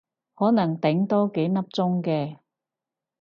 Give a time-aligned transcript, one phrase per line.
[0.33, 2.37] 可能頂多幾粒鐘嘅